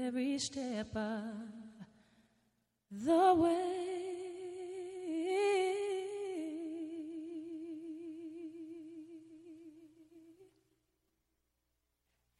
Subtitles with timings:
[0.00, 1.22] every step of
[2.90, 3.94] the way.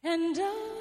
[0.03, 0.74] And I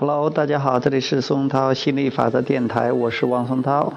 [0.00, 3.94] Hello，大家好，这里是松涛心理法则电台，我是王松涛。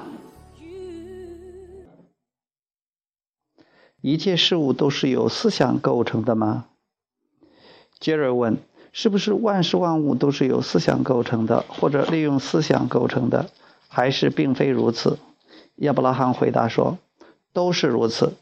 [4.02, 6.66] 一切事物都是由思想构成的吗？
[8.00, 8.58] 杰瑞问
[8.92, 13.52] ：“是不是万事万物都是由思想构成的，或者利用思想构成的？
[13.88, 15.20] 还是并非如此？”
[15.78, 16.98] 亚伯拉罕回答说
[17.54, 18.34] ：“都是如此。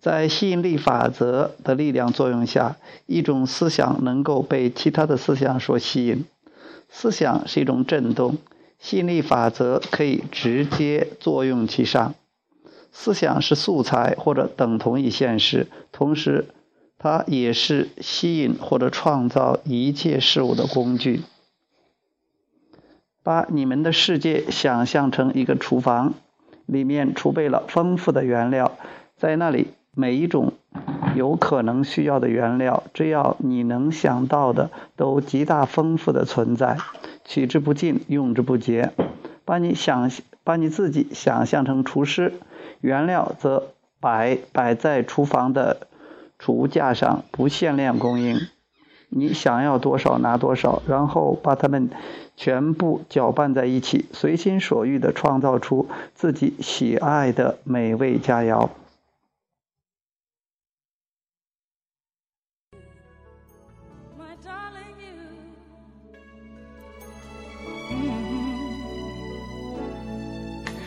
[0.00, 6.24] 在吸引力法则的力量作用下，一种思想能够被其他的思想所吸引。
[6.88, 8.38] 思想是一种振动，
[8.78, 12.14] 吸引力法则可以直接作用其上。
[12.92, 16.46] 思想是素材或者等同于现实，同时
[16.98, 21.22] 它也是吸引或者创造一切事物的工具。
[23.22, 26.14] 把你们的世界想象成一个厨房，
[26.64, 28.78] 里面储备了丰富的原料，
[29.16, 30.52] 在那里每一种
[31.14, 36.76] 有可能需要的原料，只要你能想到的，都极大丰富的存在，
[37.24, 38.92] 取之不尽，用之不竭。
[39.46, 40.10] 把你想，
[40.44, 42.34] 把你自己想象成厨师。
[42.82, 43.68] 原料则
[43.98, 45.86] 摆摆在厨房的
[46.38, 48.36] 储物架上，不限量供应。
[49.08, 51.88] 你想要多少拿多少，然后把它们
[52.36, 58.68] 全部搅拌在一起，随心所欲地创造出自己喜爱的美味佳肴。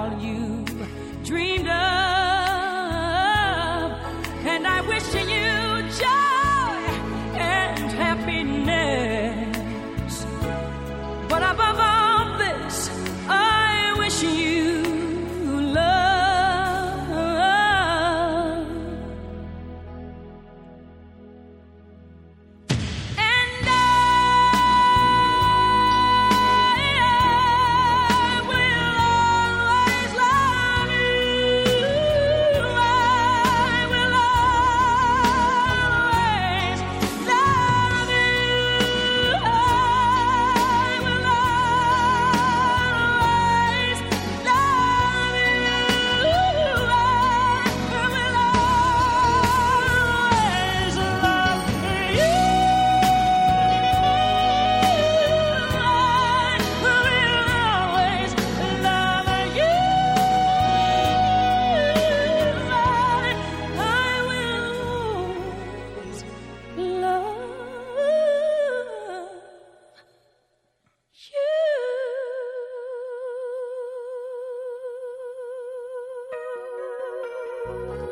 [0.00, 0.64] all you
[1.24, 1.74] dreamed of.
[4.52, 5.39] And I wish you.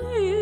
[0.02, 0.37] away.